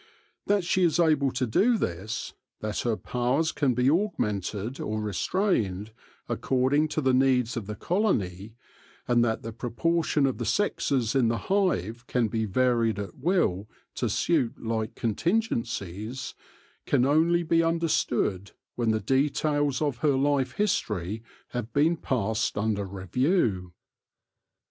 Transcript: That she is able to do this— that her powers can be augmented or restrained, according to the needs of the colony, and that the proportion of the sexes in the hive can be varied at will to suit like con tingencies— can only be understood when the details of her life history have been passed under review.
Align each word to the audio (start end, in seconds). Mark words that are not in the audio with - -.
That 0.47 0.63
she 0.63 0.81
is 0.83 0.99
able 0.99 1.29
to 1.33 1.45
do 1.45 1.77
this— 1.77 2.33
that 2.61 2.79
her 2.79 2.97
powers 2.97 3.51
can 3.51 3.75
be 3.75 3.87
augmented 3.87 4.79
or 4.79 4.99
restrained, 4.99 5.91
according 6.27 6.87
to 6.87 7.01
the 7.01 7.13
needs 7.13 7.55
of 7.55 7.67
the 7.67 7.75
colony, 7.75 8.55
and 9.07 9.23
that 9.23 9.43
the 9.43 9.53
proportion 9.53 10.25
of 10.25 10.39
the 10.39 10.45
sexes 10.45 11.13
in 11.13 11.27
the 11.27 11.37
hive 11.37 12.07
can 12.07 12.29
be 12.29 12.45
varied 12.45 12.97
at 12.97 13.19
will 13.19 13.69
to 13.93 14.09
suit 14.09 14.57
like 14.59 14.95
con 14.95 15.13
tingencies— 15.13 16.33
can 16.87 17.05
only 17.05 17.43
be 17.43 17.61
understood 17.61 18.53
when 18.73 18.89
the 18.89 18.99
details 18.99 19.83
of 19.83 19.97
her 19.97 20.15
life 20.15 20.53
history 20.53 21.21
have 21.49 21.71
been 21.73 21.95
passed 21.95 22.57
under 22.57 22.85
review. 22.85 23.71